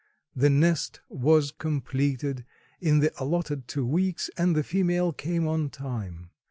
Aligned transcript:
The 0.35 0.49
nest 0.49 0.99
was 1.09 1.51
completed 1.51 2.43
in 2.79 3.01
the 3.01 3.11
allotted 3.21 3.67
two 3.67 3.85
weeks 3.85 4.31
and 4.35 4.55
the 4.55 4.63
female 4.63 5.13
came 5.13 5.47
on 5.47 5.69
time. 5.69 6.31